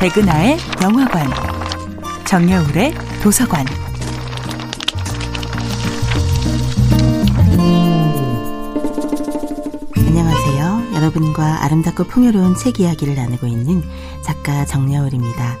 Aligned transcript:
백은하의 0.00 0.56
영화관, 0.82 1.28
정여울의 2.24 2.94
도서관. 3.22 3.66
안녕하세요. 9.94 10.94
여러분과 10.94 11.64
아름답고 11.64 12.04
풍요로운 12.04 12.56
책 12.56 12.80
이야기를 12.80 13.14
나누고 13.14 13.46
있는 13.46 13.82
작가 14.22 14.64
정여울입니다. 14.64 15.58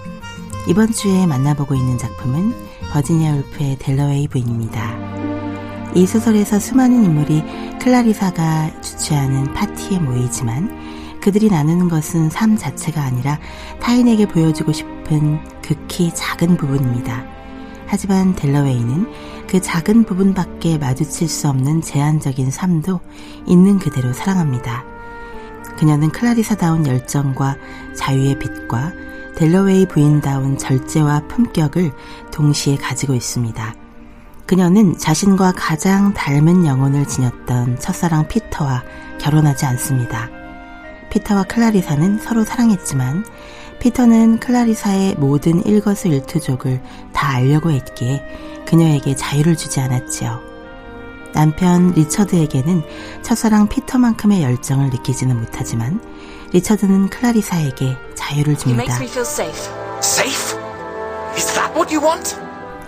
이번 0.68 0.90
주에 0.90 1.26
만나보고 1.26 1.74
있는 1.74 1.98
작품은 1.98 2.54
버지니아 2.92 3.34
울프의 3.34 3.76
델러웨이 3.78 4.26
부인입니다. 4.28 5.92
이 5.94 6.06
소설에서 6.06 6.58
수많은 6.58 7.04
인물이 7.04 7.44
클라리사가 7.82 8.80
주최하는 8.80 9.52
파티에 9.52 9.98
모이지만 9.98 10.99
그들이 11.20 11.48
나누는 11.48 11.88
것은 11.88 12.30
삶 12.30 12.56
자체가 12.56 13.02
아니라 13.02 13.38
타인에게 13.80 14.26
보여주고 14.26 14.72
싶은 14.72 15.38
극히 15.62 16.12
작은 16.14 16.56
부분입니다. 16.56 17.24
하지만 17.86 18.34
델러웨이는 18.34 19.10
그 19.48 19.60
작은 19.60 20.04
부분밖에 20.04 20.78
마주칠 20.78 21.28
수 21.28 21.48
없는 21.48 21.82
제한적인 21.82 22.50
삶도 22.50 23.00
있는 23.46 23.78
그대로 23.78 24.12
사랑합니다. 24.12 24.84
그녀는 25.76 26.10
클라리사다운 26.10 26.86
열정과 26.86 27.56
자유의 27.96 28.38
빛과 28.38 28.92
델러웨이 29.36 29.86
부인다운 29.86 30.56
절제와 30.56 31.26
품격을 31.26 31.92
동시에 32.30 32.76
가지고 32.76 33.14
있습니다. 33.14 33.74
그녀는 34.46 34.98
자신과 34.98 35.52
가장 35.56 36.12
닮은 36.12 36.66
영혼을 36.66 37.06
지녔던 37.06 37.78
첫사랑 37.78 38.28
피터와 38.28 38.82
결혼하지 39.18 39.66
않습니다. 39.66 40.39
피터와 41.10 41.44
클라리사는 41.44 42.18
서로 42.18 42.44
사랑했지만 42.44 43.24
피터는 43.80 44.40
클라리사의 44.40 45.16
모든 45.16 45.64
일거수일투족을 45.64 46.80
다 47.12 47.30
알려고 47.30 47.70
했기에 47.70 48.22
그녀에게 48.66 49.16
자유를 49.16 49.56
주지 49.56 49.80
않았지요. 49.80 50.50
남편 51.32 51.92
리처드에게는 51.92 52.82
첫사랑 53.22 53.68
피터만큼의 53.68 54.42
열정을 54.42 54.90
느끼지는 54.90 55.38
못하지만 55.38 56.00
리처드는 56.52 57.08
클라리사에게 57.08 57.96
자유를 58.14 58.56
줍니다. 58.56 58.98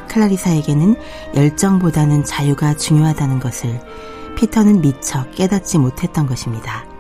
클라리사에게는 0.08 0.96
열정보다는 1.34 2.24
자유가 2.24 2.74
중요하다는 2.74 3.40
것을 3.40 3.80
피터는 4.36 4.82
미처 4.82 5.24
깨닫지 5.30 5.78
못했던 5.78 6.26
것입니다. 6.26 6.91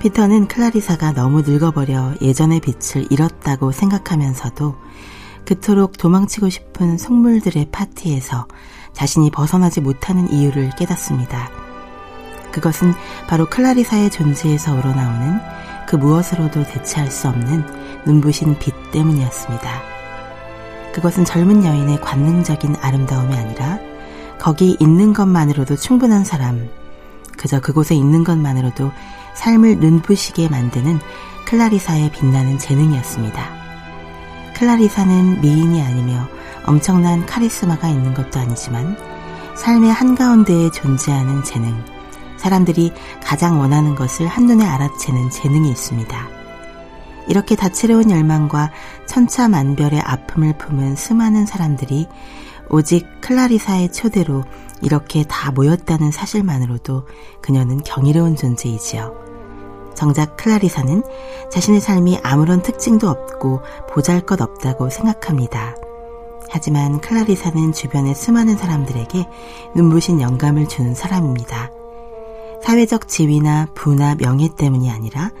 피터는 0.00 0.46
클라리사가 0.46 1.12
너무 1.12 1.42
늙어버려 1.42 2.14
예전의 2.22 2.60
빛을 2.60 3.06
잃었다고 3.10 3.72
생각하면서도 3.72 4.76
그토록 5.44 5.98
도망치고 5.98 6.50
싶은 6.50 6.98
속물들의 6.98 7.68
파티에서 7.72 8.46
자신이 8.92 9.30
벗어나지 9.30 9.80
못하는 9.80 10.30
이유를 10.32 10.70
깨닫습니다. 10.76 11.50
그것은 12.52 12.92
바로 13.28 13.46
클라리사의 13.46 14.10
존재에서 14.10 14.72
우러나오는 14.74 15.40
그 15.86 15.96
무엇으로도 15.96 16.64
대체할 16.64 17.10
수 17.10 17.28
없는 17.28 17.64
눈부신 18.06 18.58
빛 18.58 18.74
때문이었습니다. 18.92 19.82
그것은 20.94 21.24
젊은 21.24 21.64
여인의 21.64 22.00
관능적인 22.00 22.76
아름다움이 22.80 23.34
아니라 23.34 23.78
거기 24.38 24.76
있는 24.78 25.12
것만으로도 25.12 25.76
충분한 25.76 26.24
사람, 26.24 26.68
그저 27.36 27.60
그곳에 27.60 27.94
있는 27.94 28.24
것만으로도 28.24 28.90
삶을 29.38 29.78
눈부시게 29.78 30.48
만드는 30.48 30.98
클라리사의 31.46 32.10
빛나는 32.10 32.58
재능이었습니다. 32.58 33.58
클라리사는 34.56 35.40
미인이 35.40 35.80
아니며 35.80 36.28
엄청난 36.66 37.24
카리스마가 37.24 37.88
있는 37.88 38.14
것도 38.14 38.40
아니지만 38.40 38.96
삶의 39.54 39.92
한가운데에 39.92 40.70
존재하는 40.72 41.44
재능, 41.44 41.72
사람들이 42.36 42.92
가장 43.22 43.60
원하는 43.60 43.94
것을 43.94 44.26
한눈에 44.26 44.64
알아채는 44.64 45.30
재능이 45.30 45.70
있습니다. 45.70 46.28
이렇게 47.28 47.54
다채로운 47.54 48.10
열망과 48.10 48.72
천차만별의 49.06 50.00
아픔을 50.00 50.58
품은 50.58 50.96
수많은 50.96 51.46
사람들이 51.46 52.08
오직 52.70 53.06
클라리사의 53.20 53.92
초대로 53.92 54.44
이렇게 54.82 55.22
다 55.24 55.52
모였다는 55.52 56.10
사실만으로도 56.10 57.06
그녀는 57.40 57.82
경이로운 57.84 58.34
존재이지요. 58.36 59.27
정작 59.98 60.36
클라리사는 60.36 61.02
자신의 61.50 61.80
삶이 61.80 62.20
아무런 62.22 62.62
특징도 62.62 63.08
없고 63.08 63.62
보잘 63.90 64.20
것 64.20 64.40
없다고 64.40 64.90
생각합니다. 64.90 65.74
하지만 66.48 67.00
클라리사는 67.00 67.72
주변의 67.72 68.14
수많은 68.14 68.56
사람들에게 68.56 69.26
눈부신 69.74 70.20
영감을 70.20 70.68
주는 70.68 70.94
사람입니다. 70.94 71.72
사회적 72.62 73.08
지위나 73.08 73.66
부나 73.74 74.14
명예 74.14 74.48
때문이 74.56 74.88
아니라 74.88 75.32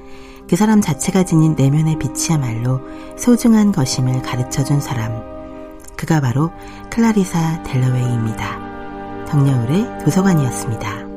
그 0.50 0.56
사람 0.56 0.80
자체가 0.80 1.22
지닌 1.22 1.54
내면의 1.54 1.96
빛이야말로 2.00 2.80
소중한 3.16 3.70
것임을 3.70 4.22
가르쳐 4.22 4.64
준 4.64 4.80
사람. 4.80 5.22
그가 5.96 6.20
바로 6.20 6.50
클라리사 6.90 7.62
델러웨이입니다. 7.62 9.26
정여울의 9.26 10.04
도서관이었습니다. 10.04 11.07